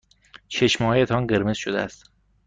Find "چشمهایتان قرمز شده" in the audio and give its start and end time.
0.47-1.79